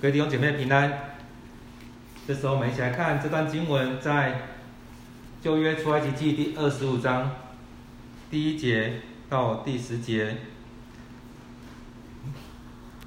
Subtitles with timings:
[0.00, 1.16] 各位弟兄姐妹平安。
[2.24, 4.42] 这时候我们一起来看这段经文，在
[5.42, 7.32] 旧约出埃及记第二十五章
[8.30, 10.36] 第一节到第十节，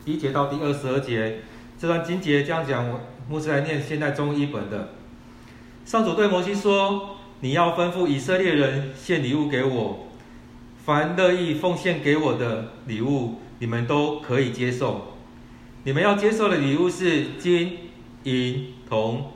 [0.03, 1.39] 第一节到第二十二节。
[1.79, 2.99] 这段经节这样讲，
[3.29, 4.89] 牧师来念现代中译本的。
[5.85, 10.07] 上主对摩西说：“你要吩咐以色列人献礼物给我，
[10.83, 15.07] 凡乐意奉献给我的礼物，你们都可以接受。”
[15.83, 17.89] 你们要接受的礼物是金、
[18.23, 19.31] 银、铜、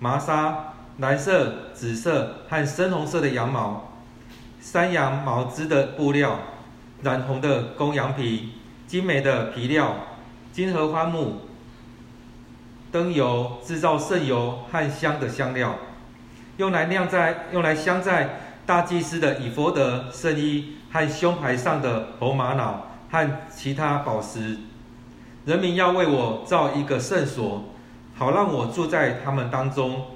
[0.00, 3.92] 麻纱、蓝色、紫色和深红色的羊毛，
[4.60, 6.38] 山羊毛织的布料，
[7.02, 8.52] 染红的公羊皮，
[8.86, 9.94] 精美的皮料，
[10.52, 11.42] 金合欢木，
[12.90, 15.76] 灯油制造圣油和香的香料，
[16.56, 24.56] 用来晾在用来镶在大祭司的以弗德、圣衣和胸牌上的红玛瑙和其他宝石。
[25.44, 27.64] 人民要为我造一个圣所，
[28.14, 30.06] 好让我住在他们当中。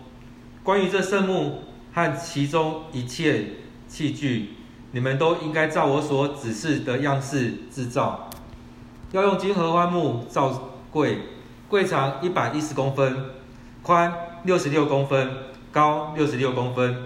[0.63, 3.45] 关于这圣幕和其中一切
[3.87, 4.55] 器具，
[4.93, 8.31] 你们都应该照我所指示的样式制造。
[9.13, 11.19] 要用金合欢木造柜，
[11.69, 13.27] 柜长一百一十公分，
[13.83, 14.11] 宽
[14.45, 15.31] 六十六公分，
[15.71, 17.03] 高六十六公分。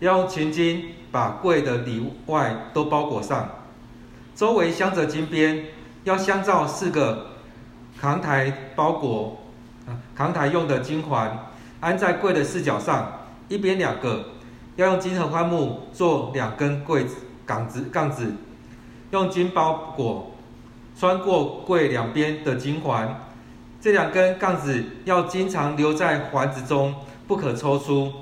[0.00, 3.48] 要用群金把柜的里外都包裹上，
[4.34, 5.66] 周围镶着金边。
[6.02, 7.28] 要镶造四个。
[8.02, 9.38] 扛台包裹，
[10.12, 11.38] 扛台用的金环
[11.78, 14.24] 安在柜的四角上，一边两个，
[14.74, 18.34] 要用金合欢木做两根柜子杠子杠子，
[19.12, 20.32] 用金包裹，
[20.98, 23.20] 穿过柜两边的金环，
[23.80, 26.92] 这两根杠子要经常留在环子中，
[27.28, 28.12] 不可抽出。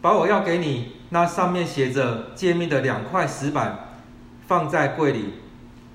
[0.00, 3.88] 把我要给你那上面写着诫命的两块石板
[4.46, 5.34] 放在柜里。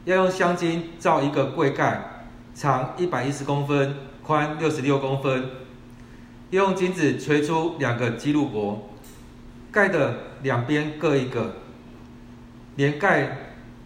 [0.05, 5.49] 要用香金造一个柜盖，长一百一十公分，宽六十六公分。
[6.49, 8.89] 用金子锤出两个基路伯，
[9.71, 11.55] 盖的两边各一个，
[12.75, 13.37] 连盖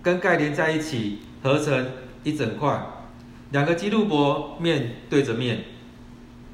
[0.02, 1.88] 跟盖连在一起，合成
[2.24, 2.82] 一整块。
[3.52, 5.66] 两个基路伯面对着面，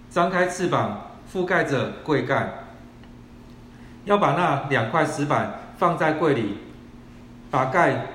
[0.09, 2.65] 张开翅膀覆盖着柜盖。
[4.03, 6.57] 要把那两块石板放在柜里，
[7.49, 8.07] 把盖。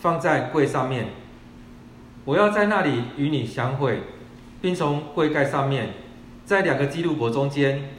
[0.00, 1.06] 放在柜上面，
[2.24, 4.02] 我要在那里与你相会，
[4.60, 5.94] 并从柜盖上面，
[6.44, 7.90] 在两个基路伯中间，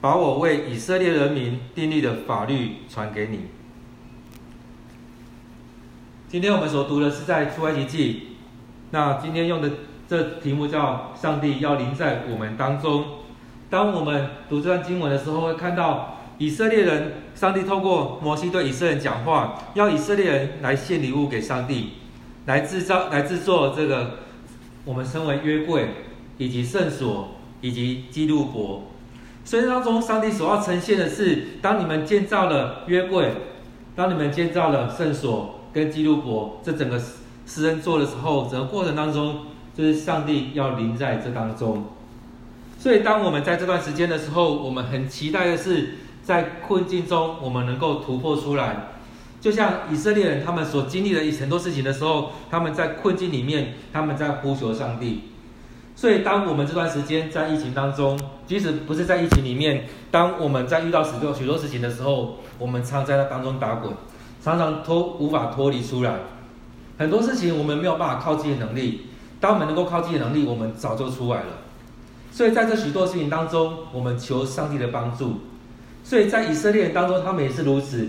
[0.00, 3.46] 把我为以色列人民订立的法律传给你。
[6.28, 8.28] 今天我们所读的是在出埃及记，
[8.90, 9.70] 那今天用的
[10.08, 13.04] 这题目叫“上帝要临在我们当中”。
[13.70, 16.17] 当我们读这段经文的时候，会看到。
[16.38, 21.94] 以色列人，上帝透过摩西对以色列人讲话，要以色列人来献礼物给上帝，
[22.46, 24.18] 来制造、来制作这个
[24.84, 25.88] 我们称为约柜，
[26.36, 28.84] 以及圣所，以及基路伯。
[29.44, 33.32] 所以当中，上帝所要呈现的是，当你们建造了约柜，
[33.96, 37.02] 当你们建造了圣所跟基路伯，这整个
[37.46, 39.46] 施恩座的时候，整个过程当中，
[39.76, 41.86] 就是上帝要临在这当中。
[42.78, 45.94] 所以，当我们在这段时间的时候，我们很期待的是。
[46.28, 48.88] 在困境中，我们能够突破出来，
[49.40, 55.22] 就像以色列人他们所经历的很多事情的时候，他们在困境里面，他们在呼求上帝。
[55.96, 63.90] 所以，当我们这段时间在疫情当中，即使不是在疫情里面，当我们在遇到许多许多事情的时候，我们常在那当中打滚，
[64.44, 66.12] 常常脱无法脱离出来。
[66.98, 69.06] 很多事情我们没有办法靠自己的能力，
[69.40, 71.46] 当我们能够靠自己的能力，我们早就出来了。
[72.30, 75.40] 所以在这许多事情当中，我们求上帝的帮助。
[76.08, 78.08] 所以在以色列人当中，他们也是如此，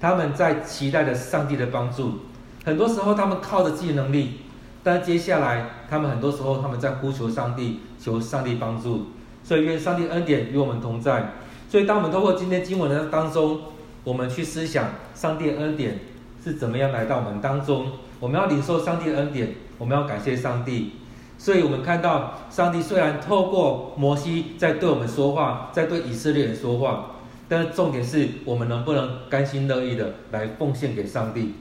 [0.00, 2.20] 他们在期待着上帝的帮助。
[2.64, 4.40] 很多时候，他们靠着自己的能力，
[4.82, 9.08] 但接下来，他们很多时候他们在呼求上帝，求上帝帮助。
[9.42, 11.34] 所以，愿上帝恩典与我们同在。
[11.68, 13.60] 所以，当我们透过今天经文的当中，
[14.04, 15.98] 我们去思想上帝恩典
[16.42, 17.88] 是怎么样来到我们当中，
[18.20, 20.92] 我们要领受上帝恩典，我们要感谢上帝。
[21.36, 27.10] 所以我们看到，上帝虽然透过摩西在对我们说话，在对以色列人说话。
[27.48, 31.54] 但是重点是我们能不能甘心乐意的来奉献给上帝？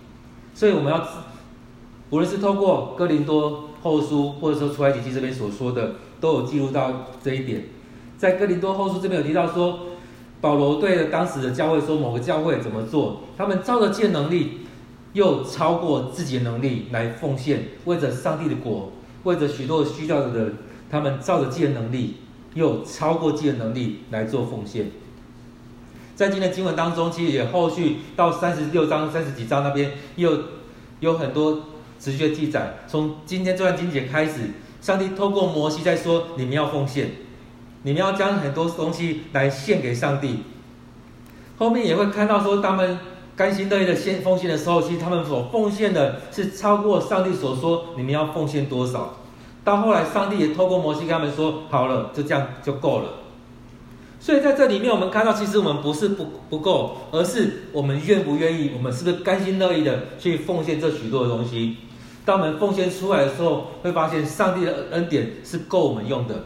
[0.53, 1.07] 所以我们要，
[2.09, 7.63] 无论是透过哥林多后书，或者说出埃及记这边所说的，都有记录到这一点。
[8.17, 9.79] 在哥林多后书这边有提到说，
[10.39, 14.59] 保罗对着当时的教会说，某个教会怎么做，他们照着自己的能力，
[15.13, 18.91] 又超过自己的能力来奉献，为着上帝的国，
[19.23, 20.53] 为着许多需要的人，
[20.89, 22.17] 他们照着自己的能力，
[22.53, 24.91] 又超过自己的能力来做奉献。
[26.15, 30.37] 在今天的经文当中，其实也后续到三十六章、三十几章那边，又
[30.99, 31.61] 有很多
[31.99, 32.77] 持续的记载。
[32.87, 37.09] 从今天这段经节开始，上帝透过摩西在说：你们要奉献，
[37.81, 40.43] 你们要将很多东西来献给上帝。
[41.57, 42.99] 后面也会看到说，他们
[43.35, 49.15] 甘心乐意的献奉献的时候，其实他们所奉献的是超过上帝所说你们要奉献多少。
[49.63, 53.22] 到后来，上帝也透过摩西跟他们说：好了，就这样就够了。
[54.23, 61.75] 所以在这里面，我们看到，其实我们不是不不够，而是我们愿不愿意，我们是不是甘心乐意的去奉献这许多的东西。
[62.23, 66.45] 当我们奉献出来的时候，会发现上帝的恩典是够我们用的。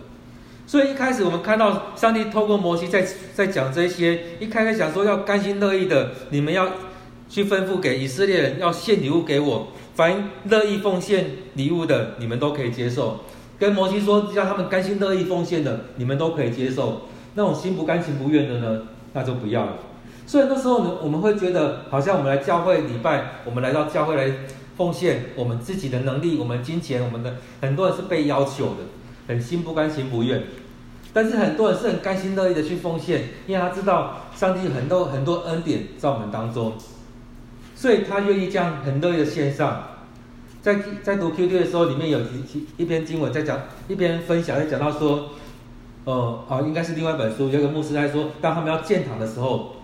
[0.65, 6.67] 所以一开始我们看到上帝透过摩西在在讲这些，一开始讲说要甘心乐意的，你们要
[7.29, 13.19] 去吩咐给以色列人要献礼物给我，凡乐意奉献礼物的，你们都可以接受。
[13.59, 17.03] 跟摩西说，叫他们甘心乐意奉献的，你们都可以接受。
[17.37, 18.81] 那种心不甘情不愿的呢，
[19.13, 19.77] 那就不要了。
[20.25, 24.33] 所以那时候呢，我们会觉得好像我们来教会礼拜，我们来到教会来。
[24.77, 28.83] 奉献我们自己的能力，我们金钱，我们的很多人是被要求的，
[29.27, 30.43] 很心不甘情不愿。
[31.11, 36.73] 但是很多人是很甘心乐意的去奉献，因为他知道上帝很多很多恩典在我们当中，
[37.73, 39.83] 所以他愿意这样很乐意的献上。
[40.61, 45.31] 在在读 QT 的时候，里面有一一篇经文在讲，一篇分享在讲到说，
[46.07, 46.13] 呃
[46.47, 49.75] 哦，应该是另外一本书，有一个牧师在说，当他们要建堂的时候，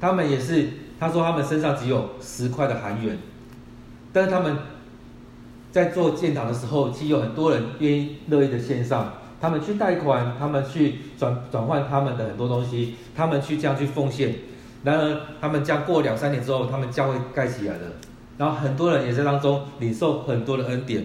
[0.00, 0.68] 他们也是
[0.98, 3.16] 他说他们身上只有十块的韩元。
[4.12, 4.56] 但是他们
[5.70, 14.34] 在做建堂的时候，其实有很多人愿意乐意的献上，他们去贷款，他们去转转换他们的很多东西，他们去这样去奉献。
[14.82, 17.82] 然而，他们将过两三年之后，他们教会盖起来了，
[18.38, 21.04] 然后很多人也在当中领受很多的恩典。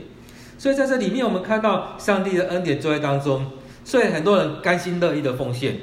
[0.57, 3.45] 所以在这里面，我们看到上帝的恩典就在当中，
[3.85, 5.77] 所以很多人甘心乐意的奉献。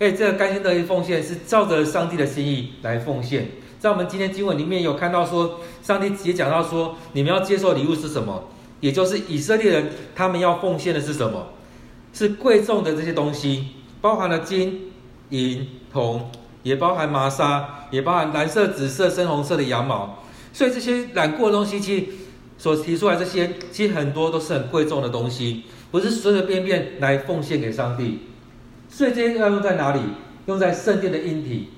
[0.00, 3.52] 哎，这个甘心乐意奉献是照着上帝的心意来奉献。
[3.78, 8.44] 在我们今天经文里面有看到说，上帝直接讲到说，你们要接受礼物是什么？
[8.80, 11.46] 也就是以色列人他们要奉献的是什么？
[12.12, 13.68] 是贵重的这些东西，
[14.00, 14.92] 包含了金、
[15.30, 16.30] 银、铜，
[16.62, 20.22] 也包含麻纱，也包含蓝色、紫色、深红色的羊毛。
[20.52, 22.06] 所以这些染过的东西，其实
[22.58, 28.20] 所提出来这些，其实很多都是很贵重的东西，不是随随便便来奉献给上帝。
[28.88, 30.00] 所以这些要用在哪里？
[30.46, 31.70] 用在圣殿的硬体。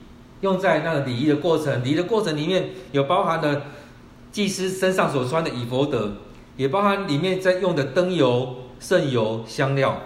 [0.43, 3.63] 用在那个礼仪的过程，礼仪的过程里面有包含了
[4.31, 6.19] 祭司身上所穿的以弗得，
[6.59, 10.03] 也包含里面在用的灯油、圣油、香料。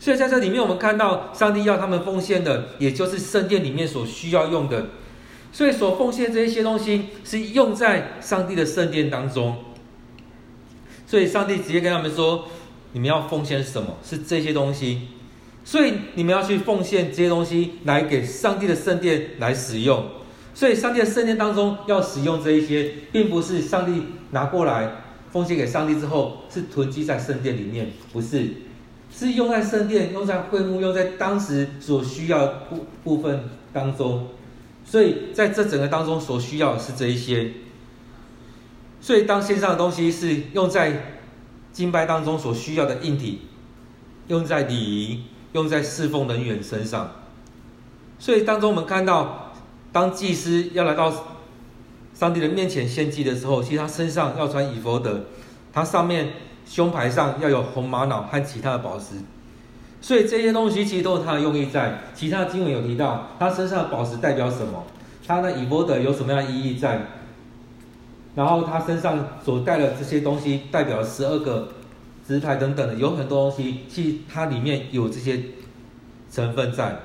[0.00, 4.86] 所以在这里面，我们看到上帝要他们奉献的，也就是圣殿里面所需要用的。
[5.52, 9.58] 所以所奉献这些东西，是用在上帝的圣殿当中。
[11.06, 12.48] 所以上帝直接跟他们说
[12.96, 13.98] ：“你们要奉献什么？
[14.02, 15.08] 是这些东西。”
[15.66, 20.02] 所以你们要去奉献这些东西来给上帝的圣殿来使用。
[20.54, 24.90] 所以上帝的圣殿当中要使用这一些，并不是上帝拿过来
[25.30, 28.48] 奉献给上帝之后是囤积在圣殿里面，不是，
[29.12, 33.44] 是用在圣殿、用在会幕、用在当时所需要部部分
[33.74, 34.28] 当中。
[34.86, 37.50] 所以在这整个当中所需要的是这一些。
[39.00, 41.15] 所以当献上的东西是用在
[41.76, 43.42] 敬拜当中所需要的硬体，
[44.28, 45.24] 用在礼仪。
[45.52, 47.10] 用在侍奉人员身上，
[48.18, 49.54] 所以当中我们看到，
[49.90, 51.10] 当祭司要来到
[52.12, 55.24] 上帝的面前献祭的时候，其实他身上要穿以弗得，
[55.72, 56.32] 他上面
[56.66, 59.14] 胸牌上要有红玛瑙和其他的宝石，
[60.02, 62.00] 所以这些东西其实都有它的用意在。
[62.14, 64.84] 其他的经文有提到，他身上的宝石代表什么？
[65.26, 67.00] 他的以弗得有什么样的意义在？
[68.36, 71.72] 然后他身上所带的这些东西代表十二个。
[72.28, 75.40] 石牌等等的，有很多东西，其实它里面有这些
[76.28, 76.98] 成分在，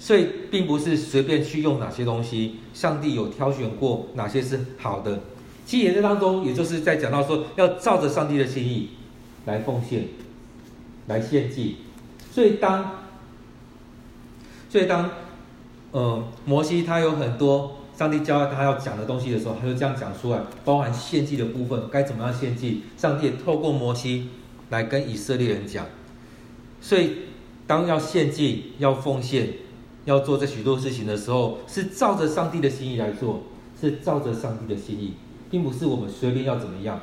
[0.00, 5.20] 所以并不是随便去用哪些东西，上帝有挑选过哪些是好的。
[5.64, 8.88] 其实也在当中，也就是在讲到说，要照着上帝的心意
[9.46, 10.08] 来奉献，
[11.06, 11.76] 来献祭。
[12.32, 13.04] 所以当，
[14.68, 15.08] 所以当，
[15.92, 24.28] 呃，摩西他有很多上帝教他要讲的东西的时候，他就这样讲出来，包含献祭的部分该怎么样献祭，上帝也透过摩西。
[24.70, 25.86] 来跟以色列人讲，
[26.78, 27.20] 所以
[27.66, 29.48] 当要献祭、要奉献、
[30.04, 33.44] 要做这许多事情的时候，是照着上帝的心意来做，
[33.80, 35.14] 是照着上帝的心意，
[35.50, 37.00] 并不是我们随便要怎么样。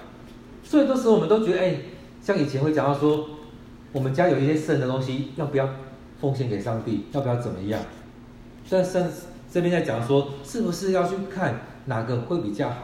[0.63, 1.75] 所以，这时候我们都觉得，哎，
[2.21, 3.29] 像以前会讲到说，
[3.91, 5.67] 我们家有一些剩的东西，要不要
[6.21, 7.05] 奉献给上帝？
[7.13, 7.81] 要不要怎么样？
[8.69, 9.11] 但是
[9.55, 12.75] 这边在讲说，是不是要去看哪个会比较好？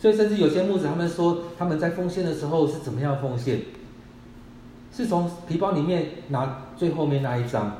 [0.00, 3.60] 所以，甚至有些牧者他们说，他们在奉献的时候是怎么样奉献？
[4.90, 7.76] 是从皮包里面拿最后面那一张。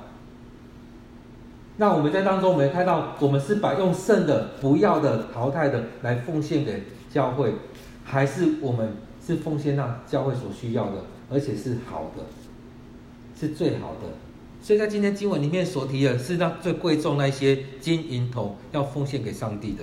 [1.78, 7.54] 那我们在当中，我们看到，我们是把用剩的、不要的、淘汰的来奉献给教会，
[8.04, 8.92] 还是我们
[9.26, 10.96] 是奉献让教会所需要的，
[11.30, 12.24] 而且是好的，
[13.34, 14.27] 是最好的。
[14.68, 19.82] 所以在今天经文里面所提的是那最贵重那些金银铜要奉献给上帝的。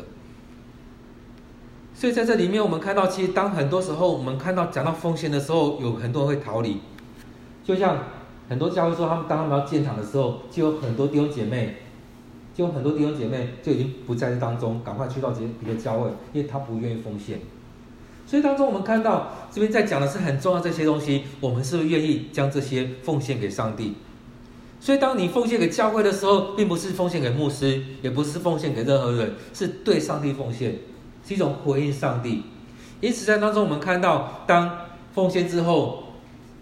[1.96, 6.82] 所以在这里面，我们看到，其实当很多时候我们看到讲到奉献的时候，有很多人会逃离。
[7.64, 7.98] 就像
[8.48, 11.78] 很多教会说，他们当他们要建堂的时候，就有很多弟兄姐妹，
[12.54, 17.40] 就有很多弟兄姐妹就已经不在这当中，赶快去到别的教会，因为他不愿意奉献。
[18.28, 23.96] 所以当中我们看到这边在讲的是很重要这些东西，我们是不是愿意将这些奉献给上帝？
[24.86, 30.76] 所以当你奉献给教会的时候，并不是奉献给牧师，也不是奉献给任何人，是对上帝奉献。
[31.28, 32.44] 是一种回应上帝，
[33.02, 34.78] 因此在当中我们看到，当
[35.16, 36.04] 奉献之后，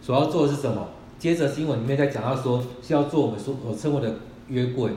[0.01, 0.87] 所要做的是什么？
[1.19, 4.15] 接着经文里面在讲到说，是要做我们所所称为的
[4.47, 4.91] 约柜，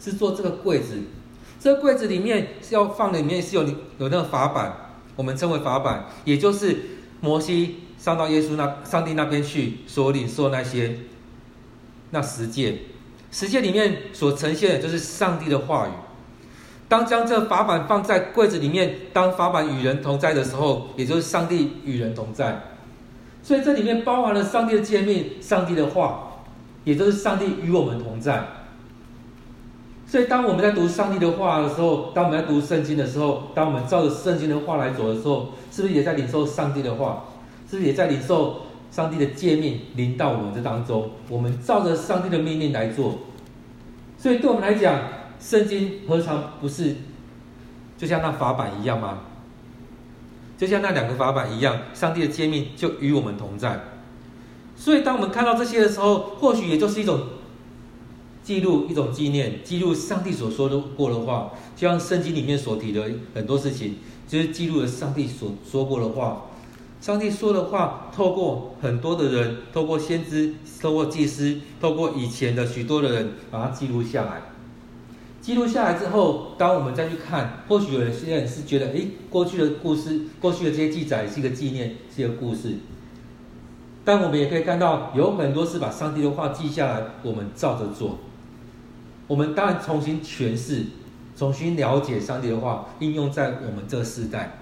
[0.00, 0.98] 是做这个柜子。
[1.60, 4.74] 这个柜子里面是要放的，里面是有有那个法版，
[5.14, 6.76] 我们称为法版，也就是
[7.20, 10.98] 摩西上到耶稣那上帝那边去所领受那些
[12.12, 12.78] 那十诫，
[13.30, 15.90] 十诫里面所呈现的就是上帝的话语。
[16.88, 22.64] 当将这法版放在柜子里面，当法版与人同在的时候，也就是上帝与人同在。
[23.42, 26.42] 所以这里面包含了上帝的诫命、上帝的话，
[26.84, 28.46] 也就是上帝与我们同在。
[30.06, 37.24] 所以当我们在读上帝的话的时候，当我们在读圣经的时候，当我们照着圣经的话来走的时候，是不是也在领受上帝的话？
[37.70, 38.60] 是不是也在领受
[38.92, 41.10] 上帝的诫命临到我们这当中？
[41.28, 43.18] 我们照着上帝的命令来做。
[44.16, 45.02] 所以对我们来讲，
[45.40, 46.94] 圣经何尝不是
[47.98, 49.20] 就像那法版一样吗？
[50.58, 53.80] 就像那两个法版一样，上帝的诫命就与我们同在。
[54.76, 57.20] 所以，当我们看到这些的时候，或许也就是一种
[58.44, 61.50] 记录、一种纪念，记录上帝所说的过的话。
[61.74, 63.96] 就像圣经里面所提的很多事情，
[64.28, 66.42] 就是记录了上帝所说过的话。
[67.02, 74.42] 上帝说的话，透过很多的人，透过先知，透过祭司，透过以前的许多的人，把它记录下来。
[75.40, 82.76] 记录下来之后，当我们再去看，或许有些人是觉得，诶，过去的故事，过去的这些记载是一个纪念，是一个故事。
[84.04, 88.20] 但我们也可以看到，有很多是把上帝的话记下来，我们照着做。
[89.26, 90.84] 我们当然重新诠释，
[91.36, 94.58] 重新了解上帝的话，应用在我们这个时代。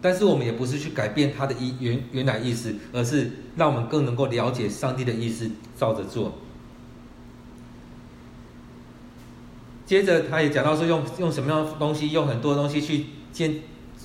[0.00, 6.34] 但是我们也不是去改变它的意原原来意思，而是让我们更能够了解上帝的意思，照着做。
[9.84, 13.56] 接着，他也讲到说用，用用什么样的东西，用很多东西去建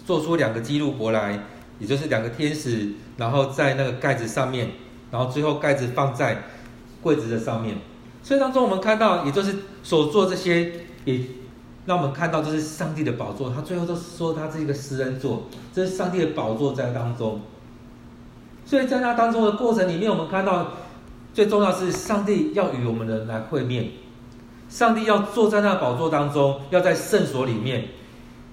[0.06, 1.44] 做出两个基路伯来，
[1.78, 4.72] 也就是两个天使，然后在那个盖子上面，
[5.12, 6.46] 然后最后盖子放在
[7.02, 7.78] 柜子的上面。
[8.24, 10.72] 所以当中我们看到，也就是所做这些，
[11.04, 11.20] 也
[11.86, 13.50] 让我们看到这是上帝的宝座。
[13.50, 17.42] 他最后都说他是一个施恩座，这是上帝的宝座在当中。
[18.66, 20.72] 所以在那当中的过程里面，我们看到
[21.34, 23.92] 最重要是上帝要与我们人来会面。
[24.70, 27.90] 上帝要坐在那宝座当中，要在圣所里面。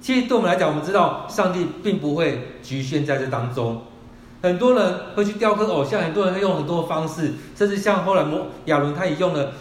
[0.00, 3.82] 其实对我们来讲，我们知道上帝并不会局限在这当中。
[4.42, 9.52] 很多人会去雕刻偶像，很多人会用很多方式，甚至像后来摩亚伦他也用了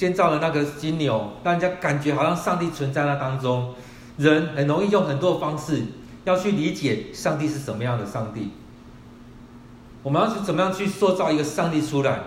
[0.00, 3.74] 建造了那个金牛，让人家感觉好像上帝存在那当中。
[4.16, 5.82] 人很容易用很多的方式
[6.24, 8.52] 要去理解上帝是什么样的上帝。
[10.02, 12.18] 我们要去怎么样去塑造一个上帝出来？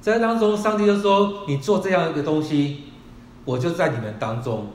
[0.00, 2.84] 在当中，上帝就说：“你做这样一个东西。”
[3.44, 4.68] 我就在你们当中，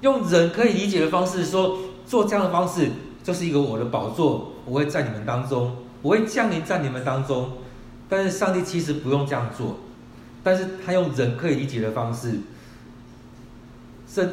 [0.00, 2.90] 用人可以理解的方式说，做这样的方式
[3.22, 7.52] 就是一个我的宝座，我会在你们当中，我会降临在你们当中。
[8.08, 9.76] 但是上帝其实不用这样做，
[10.42, 12.40] 但是他用人可以理解的方式，
[14.08, 14.28] 圣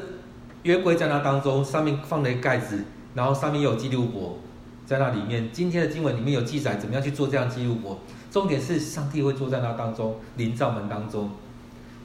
[0.63, 2.83] 约柜在那当中，上面放了一盖子，
[3.15, 4.39] 然后上面有记录簿
[4.85, 5.49] 在那里面。
[5.51, 7.97] 今天的经文里面有记载怎么样去做这样记录簿，
[8.31, 11.29] 重点是上帝会坐在那当中，临在门当中，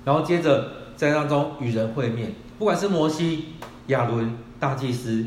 [0.05, 0.85] 然后接着。
[0.97, 3.47] 在当中与人会面，不管是摩西、
[3.89, 5.27] 亚伦、大祭司，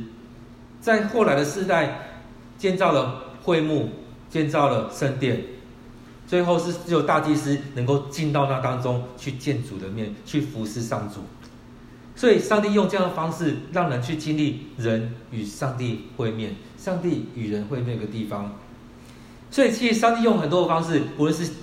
[0.80, 2.08] 在后来的世代
[2.58, 3.90] 建造了会幕，
[4.30, 5.44] 建造了圣殿，
[6.28, 11.22] 最后是只有大祭司能够进到那当中去见主的面，去服侍上主。
[12.16, 18.54] 所以，上帝用这样的方式让人去经历人与上帝会面，上帝与人会面的地方。
[19.50, 21.50] 所以，其实上帝用很多的方式，无论是。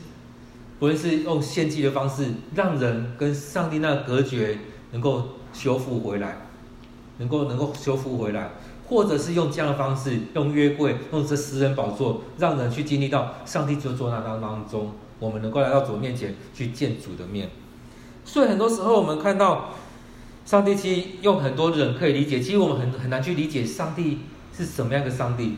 [0.81, 4.59] 无论是用献祭的方式，让人跟上帝那隔绝
[4.91, 6.37] 能够修复回来，
[7.19, 8.51] 能够能够修复回来，
[8.87, 17.49] 或者是用这样的方式，用约柜，用这施恩宝座，让人去经历到上帝就坐那当当中，我们能够来到主面前去见主的面。
[18.25, 19.71] 所以很多时候我们看到，
[20.45, 24.19] 上帝其实用很多人可以理解，其实我们很很难去理解上帝
[24.57, 25.57] 是什么样的上帝。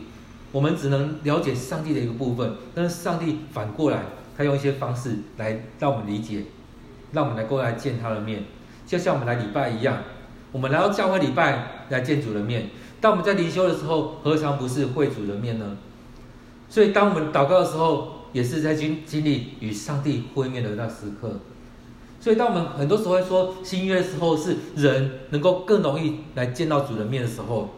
[0.53, 4.03] 我们只能了解上帝的一个部分，但是上帝反过来，
[4.37, 6.43] 他用一些方式来让我们理解，
[7.11, 8.45] 让我们能够来见他的面，
[8.85, 9.97] 就像我们来礼拜一样，
[10.53, 12.69] 我们来到教会礼拜来见主的面。
[12.99, 15.77] 当我们在灵修的时候，何尝不是会主的面呢？
[16.69, 21.39] 所以，当我们祷告的时候，也是在经经历与上帝会面的那时刻。
[22.19, 27.69] 所以，当我们很多时候会说新约的时候，是人能够更容易来见到主的面的时候。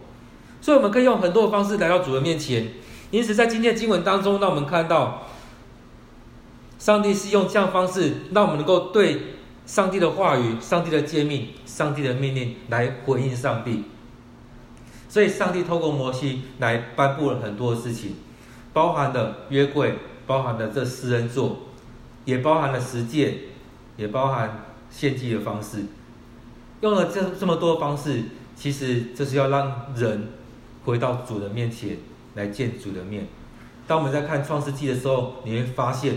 [0.62, 2.70] 所以，我们可以用很多的方式来到主的面前。
[3.12, 5.28] 因此，在今天的经文当中，让我们看到，
[6.80, 9.36] 上帝是用这样的方式，让我们能够对
[9.66, 13.84] 上帝的话语、上帝的诫命、上帝的命令来回应上帝。
[15.10, 18.16] 所以，上帝透过摩西来颁布了很多的事情，
[18.72, 19.96] 包含了约柜，
[20.28, 21.58] 包含了这施恩座，
[22.26, 23.40] 也包含了十诫，
[23.98, 25.86] 也包含献祭的方式。
[26.82, 28.26] 用了这这么多方式，
[28.56, 30.28] 其实这是要让人
[30.86, 31.98] 回到主的面前
[32.36, 33.28] 来见主的面。
[33.88, 36.16] 当我们在看创世纪的时候，你会发现，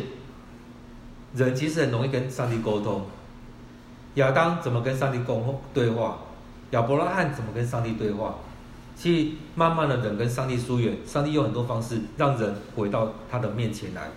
[1.34, 3.06] 人其实很容易跟上帝沟通。
[4.16, 6.18] 亚当怎么跟上帝沟通对话？
[6.72, 8.34] 亚伯拉罕怎么跟上帝对话？
[8.98, 14.10] 去慢慢的人跟上帝疏远，上帝用很多方式让人回到他的面前来。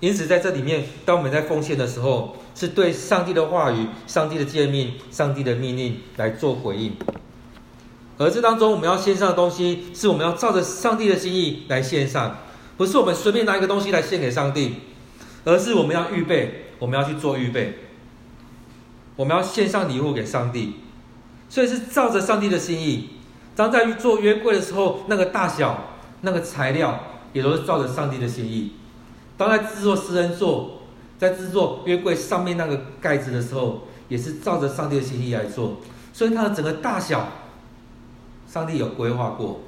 [0.00, 6.96] 因此在这里面，当我们在奉献的时候，是对上帝的话语、上帝的诫命、上帝的命令来做回应。
[8.18, 12.38] 而这当中我们要献上的东西，是我们要照着上帝的心意来献上，
[12.76, 14.74] 不是我们随便拿一个东西来献给上帝，
[15.44, 17.78] 而是我们要预备，我们要去做预备，
[19.14, 20.74] 我们要献上礼物给上帝，
[21.48, 23.08] 所以是照着上帝的心意。
[23.54, 25.84] 当在做约柜的时候，那个大小、
[26.22, 26.98] 那个材料，
[27.32, 28.72] 也都是照着上帝的心意。
[29.36, 30.82] 当在制作私人座，
[31.18, 35.76] 在制作约柜上面那个盖子的时候，也是照着上帝的心意来做。
[36.12, 37.28] 所以它的整个大小，
[38.46, 39.60] 上帝有规划过。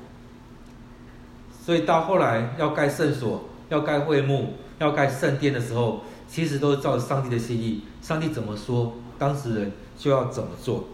[1.64, 7.82] 所以到后来要盖圣所、要盖会幕、要盖圣殿的时候，其实都是照着上帝的心意。
[8.02, 10.84] 上帝怎么说，当事人就要怎么做。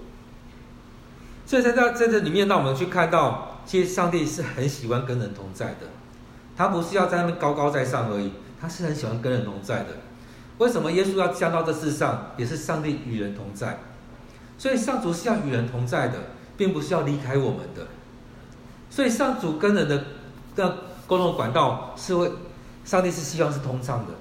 [1.50, 5.88] 所以在这在这里面，让我们去看到，其实上帝是很喜欢跟人同在的。
[6.56, 9.86] 他不是要在那边高高在上而已，他是很喜欢跟人同在的。
[10.58, 13.80] 为什么耶稣要降到这世上，也是上帝与人同在。
[14.58, 16.18] 所以上主是要与人同在的，
[16.56, 17.88] 并不是要离开我们的。
[18.88, 20.04] 所以上主跟人的
[20.54, 20.76] 的
[21.08, 22.30] 沟通管道是为
[22.84, 24.14] 上帝是希望是通畅的。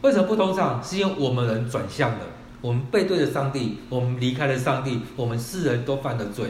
[0.00, 0.82] 为什么不通畅？
[0.82, 2.20] 是因为我们人转向了。
[2.62, 6.46] 我们背对着上帝，我们离开了上帝，我们世人都犯了罪。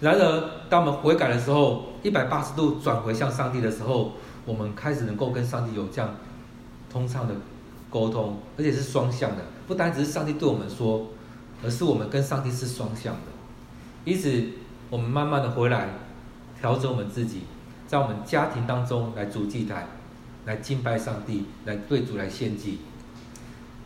[0.00, 4.12] 然而，当我们悔改的时候，一百八十度转回向上帝的时候，
[4.44, 6.14] 我们开始能够跟上帝有这样
[6.90, 7.34] 通畅的
[7.88, 11.06] 沟通，而且是双向的，不单只是上帝对我们说，
[11.64, 13.20] 而是我们跟上帝是双向的。
[14.04, 14.44] 因此，
[14.90, 15.88] 我们慢慢的回来，
[16.60, 17.42] 调整我们自己，
[17.86, 19.86] 在我们家庭当中来筑祭台，
[20.44, 22.78] 来敬拜上帝，来对主来献祭。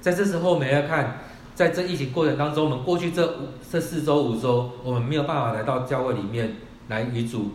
[0.03, 1.21] 在这时候，我们要看，
[1.55, 6.57] 在这疫情过程当中，我们过去这五、这四周、五周，我们没有办法来到教会里面
[6.89, 7.53] 来与主、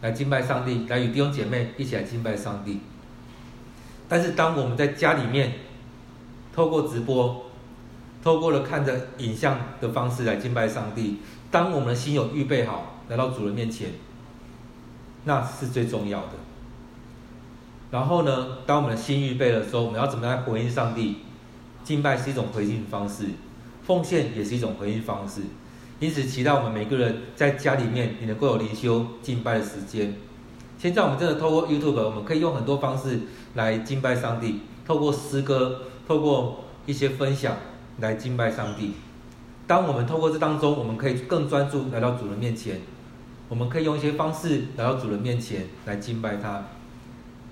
[0.00, 2.80] 来敬拜上帝，来与弟兄姐妹一起来敬拜上帝。
[4.08, 5.52] 但是，当我们在家里面，
[6.54, 7.44] 透过直播，
[8.24, 11.18] 透过了看着影像的方式来敬拜上帝，
[11.50, 13.90] 当我们的心有预备好来到主人面前，
[15.24, 16.32] 那是最重要的。
[17.90, 21.18] 然后呢，当我们的心预备的时候，我们要怎么来回应上帝？
[21.84, 23.26] 敬拜是一种回应方式，
[23.84, 25.40] 奉献也是一种回应方式，
[25.98, 30.14] 因此期待我们每个人在家里面，你能够有灵修敬拜的时间。
[30.78, 33.20] 现在我们真的透过 YouTube，我们可以用很多方式
[33.54, 37.56] 来敬拜上帝，透过诗歌，透过一些分享
[37.98, 38.94] 来敬拜上帝。
[39.66, 42.80] 当我们透过这当中，我们可以更专注来到主人面前，
[43.48, 46.64] 我们可以用一些方式来到主人面前来敬拜他。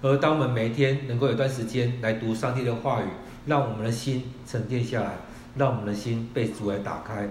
[0.03, 3.05] 而当我们每一天能够有段时间来读上帝的话语。
[3.51, 5.17] 让我们的心沉淀下来，
[5.57, 7.29] 让我们的心被主来打开，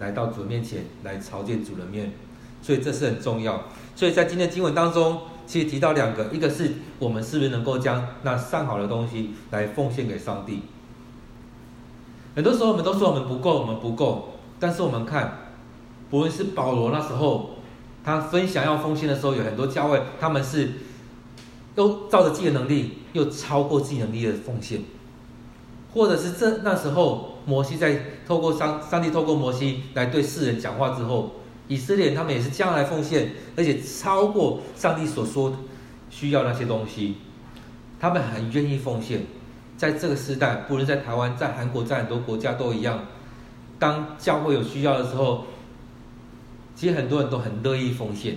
[0.00, 2.12] 来到主面前来朝见主的面，
[2.60, 3.62] 所以这是很重要。
[3.94, 10.62] 所以在今天的经文当中，其实提到两个，一个是我们是不是能够将那上好的东西来奉献给上帝。
[12.34, 15.38] 很多时候我们都说我们不够，我们不够，但是我们看，
[16.10, 17.50] 不论是保罗那时候，
[18.04, 20.72] 他分享要奉献的时候，有很多教会他们是
[21.76, 24.80] 都照着自己的能力，又超过自己能力的奉献。
[25.92, 31.32] 或者是这那时候，摩西在透过上上帝透过摩西来对世人讲话之后，
[31.68, 35.56] 以色列人他们也是将来奉献，而且超过上帝所说
[36.08, 37.16] 需要那些东西，
[37.98, 39.22] 他们很愿意奉献。
[39.76, 43.06] 在这个时代，不论在台湾、在韩国、在很多国家都一样，
[43.78, 45.46] 当教会有需要的时候，
[46.74, 48.36] 其实很多人都很乐意奉献。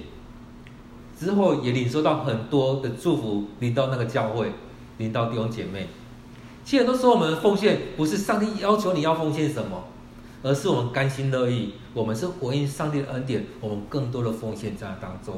[1.20, 4.52] 之后也领受到很多的祝福，领到那个教会，
[4.98, 5.88] 领到弟兄姐妹。
[6.66, 9.84] 其实很多时候我们的奉献不是上帝要求你要奉献什么，
[10.42, 15.36] 而是我们甘心乐意，我们是回应上帝的恩典，我们更多的奉献在当中。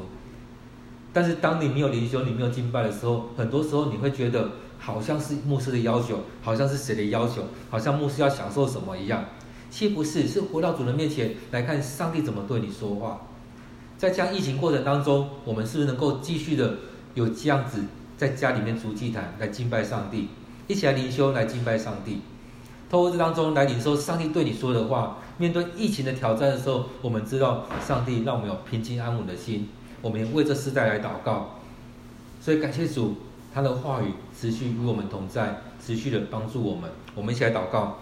[1.12, 9.24] 但是当你没有灵修，你没有敬拜的时候，很多时候你会觉得好像是牧师的要求，好像是谁的要求，好像牧师要享受什么一样。
[9.70, 13.22] 其实不是，是回到主人面前来看上帝怎么对你说话。
[13.98, 16.74] 在这样疫情过程当中，我们是不是能够继续的
[17.14, 17.82] 有这样子
[18.16, 20.28] 在家里面筑祭坛来敬拜上帝，
[20.66, 22.20] 一起来灵修来敬拜上帝，
[22.90, 25.18] 透过这当中来领受上帝对你说的话。
[25.38, 29.68] 面对疫情的挑战的时候，我们知道上帝让我们有平静安稳的心。
[30.00, 31.58] 我们也为这世代来祷告，
[32.40, 33.16] 所以感谢主，
[33.52, 36.90] 他的话语持续与我们同在，持续的帮助我们。
[37.14, 37.98] 我们一起来祷告。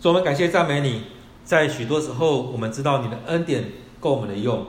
[0.00, 1.04] 主，我们感谢赞美你，
[1.44, 3.64] 在许多时候，我们知道你的恩典
[4.00, 4.66] 够我们的用。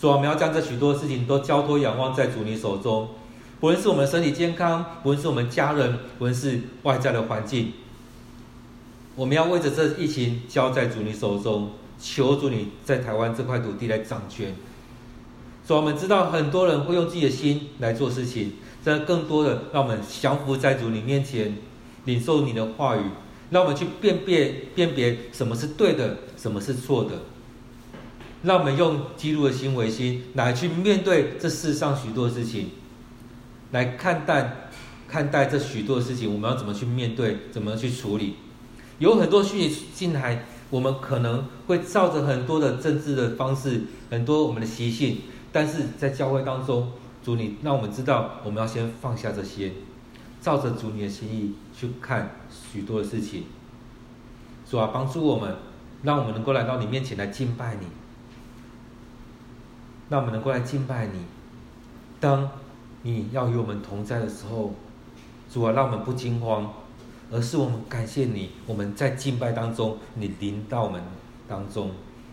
[0.00, 3.08] 主，我们要将这许多事情都交托仰望在主你手中，
[3.64, 7.72] 不论是我们身体健康，不论是我们家人，不论是外在的环境，
[9.14, 11.70] 我们要为着这疫情交在主你手中。
[11.98, 14.54] 求主你在台湾这块土地来掌权，
[15.64, 18.52] 所以我们知道很多人会用自己的心来做事情，
[18.84, 21.56] 这更多的让我们降服在主你面前，
[22.04, 23.00] 领受你的话语，
[23.48, 27.12] 让我们去辨别辨别什么是对的，什么是错的，
[28.42, 32.68] 让我们用基督的心为心来去面对这世上许多事情，
[33.74, 34.68] 来看待
[35.08, 38.36] 看待这许多的事情，我们要怎么去面对，怎么去处理，
[39.00, 40.44] 有很多讯息进来。
[40.70, 45.18] 我们可能会照着很多的政治的方式，很多我们的习性，
[45.52, 46.90] 但是在教会当中，
[47.22, 49.72] 主你让我们知道，我们要先放下这些，
[50.40, 53.44] 照着主你的心意去看许多的事情，
[54.68, 55.54] 主啊，帮助我们，
[56.02, 57.86] 让我们能够来到你面前来敬拜你，
[60.08, 61.20] 让我们能够来敬拜你。
[62.18, 62.50] 当
[63.04, 64.74] 你要与我们同在的时候，
[65.48, 66.74] 主啊，让我们不惊慌。
[67.32, 71.02] 而是我们感谢你，我们在敬拜当中，你临到我们
[71.48, 71.90] 当中，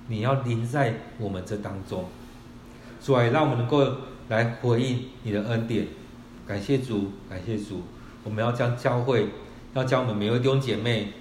[0.08, 2.06] 你要临在我们这当中，
[3.00, 3.90] 所以让我们能够
[4.28, 5.88] 来回应你的恩典。
[6.46, 7.82] 感谢主，感谢主，
[8.24, 9.28] 我们要将教会，
[9.74, 11.14] 要将我们每位弟兄姐妹，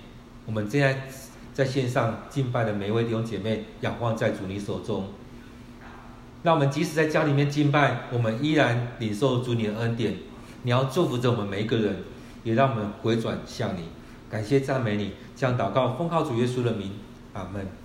[0.44, 1.08] 我们现在
[1.54, 5.06] 在线上敬拜的每一位弟兄姐妹，仰望在主你手中。
[6.42, 10.16] 让我们即使在家里面敬拜，我们依然领受主你的恩典。
[10.62, 11.96] 你要祝福着我们每一个人。
[12.42, 13.82] 也让我们回转向你，
[14.30, 16.90] 感谢赞美你，这样祷告，奉靠主耶稣的名，
[17.34, 17.79] 阿门。